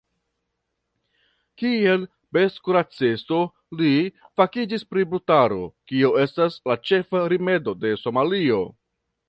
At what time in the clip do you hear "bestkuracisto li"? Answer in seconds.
2.37-3.91